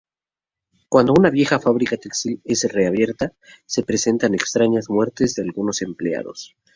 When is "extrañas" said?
4.33-4.89